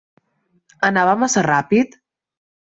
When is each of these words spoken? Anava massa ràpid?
Anava 0.89 1.15
massa 1.25 1.45
ràpid? 1.49 1.97